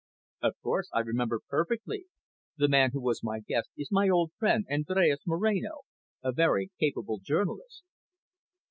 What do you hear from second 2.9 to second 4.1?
was my guest is my